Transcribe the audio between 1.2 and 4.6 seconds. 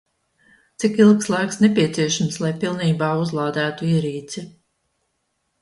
laiks nepieciešams, lai pilnībā uzlādētu ierīci?